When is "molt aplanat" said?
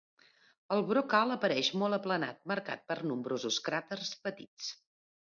1.81-2.39